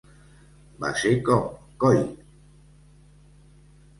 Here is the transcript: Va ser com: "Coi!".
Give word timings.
Va 0.85 0.89
ser 1.01 1.11
com: 1.27 1.43
"Coi!". 1.85 2.01